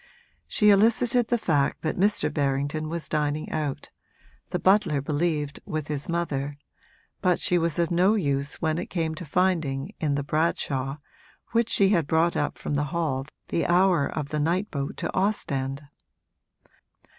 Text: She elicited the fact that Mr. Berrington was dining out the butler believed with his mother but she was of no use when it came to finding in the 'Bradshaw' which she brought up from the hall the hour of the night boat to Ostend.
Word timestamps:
She 0.47 0.71
elicited 0.71 1.27
the 1.27 1.37
fact 1.37 1.83
that 1.83 1.95
Mr. 1.95 2.33
Berrington 2.33 2.89
was 2.89 3.07
dining 3.07 3.51
out 3.51 3.91
the 4.49 4.57
butler 4.57 4.99
believed 4.99 5.59
with 5.63 5.89
his 5.89 6.09
mother 6.09 6.57
but 7.21 7.39
she 7.39 7.59
was 7.59 7.77
of 7.77 7.91
no 7.91 8.15
use 8.15 8.55
when 8.59 8.79
it 8.79 8.87
came 8.89 9.13
to 9.13 9.25
finding 9.25 9.93
in 9.99 10.15
the 10.15 10.23
'Bradshaw' 10.23 10.97
which 11.51 11.69
she 11.69 12.01
brought 12.01 12.35
up 12.35 12.57
from 12.57 12.73
the 12.73 12.85
hall 12.85 13.27
the 13.49 13.67
hour 13.67 14.07
of 14.07 14.29
the 14.29 14.39
night 14.39 14.71
boat 14.71 14.97
to 14.97 15.13
Ostend. 15.15 15.83